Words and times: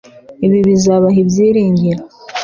ibi 0.45 0.59
bizabaha 0.67 1.17
ibyiringiro 1.23 2.03